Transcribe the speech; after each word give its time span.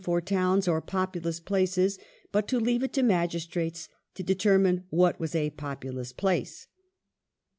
for 0.03 0.19
towns 0.19 0.67
or 0.67 0.81
"populous 0.81 1.39
places," 1.39 1.99
but 2.31 2.47
to 2.47 2.59
leave 2.59 2.81
it 2.81 2.91
to 2.91 3.03
magistrates 3.03 3.87
to 4.15 4.23
determine 4.23 4.83
what 4.89 5.19
was 5.19 5.35
a 5.35 5.51
"populous 5.51 6.11
place 6.11 6.65